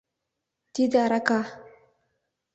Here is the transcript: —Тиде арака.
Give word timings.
—Тиде 0.73 0.97
арака. 1.05 1.41